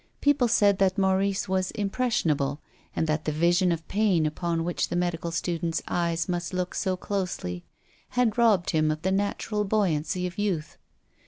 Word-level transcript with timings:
People 0.19 0.47
said 0.47 0.79
that 0.79 0.97
Maurice 0.97 1.47
was 1.47 1.69
impression 1.77 2.31
able, 2.31 2.59
and 2.95 3.05
that 3.05 3.25
the 3.25 3.31
vision 3.31 3.71
of 3.71 3.87
pain 3.87 4.25
upon 4.25 4.63
which 4.63 4.89
the 4.89 4.95
medical 4.95 5.29
student's 5.29 5.83
eyes 5.87 6.27
must 6.27 6.55
look 6.55 6.73
so 6.73 6.97
closely 6.97 7.65
had 8.17 8.35
robbed 8.35 8.71
him 8.71 8.89
of 8.89 9.03
the 9.03 9.11
natural 9.11 9.63
buoyancy 9.63 10.25
of 10.25 10.39
youth. 10.39 10.75